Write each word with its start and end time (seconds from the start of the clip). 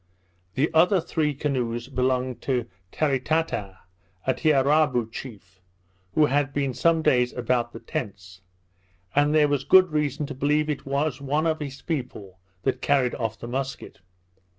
The 0.55 0.71
other 0.73 0.99
three 0.99 1.35
canoes 1.35 1.87
belonged 1.87 2.41
to 2.41 2.65
Maritata, 2.91 3.81
a 4.25 4.33
Tiarabou 4.33 5.11
chief, 5.11 5.61
who 6.15 6.25
had 6.25 6.55
been 6.55 6.73
some 6.73 7.03
days 7.03 7.33
about 7.33 7.71
the 7.71 7.79
tents; 7.81 8.41
and 9.15 9.35
there 9.35 9.47
was 9.47 9.63
good 9.63 9.91
reason 9.91 10.25
to 10.25 10.33
believe 10.33 10.71
it 10.71 10.87
was 10.87 11.21
one 11.21 11.45
of 11.45 11.59
his 11.59 11.83
people 11.83 12.39
that 12.63 12.81
carried 12.81 13.13
off 13.13 13.37
the 13.37 13.47
musket. 13.47 13.99